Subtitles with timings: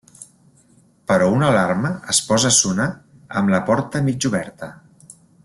[1.11, 2.89] Però una alarma es posa a sonar
[3.43, 4.73] amb la porta mig oberta.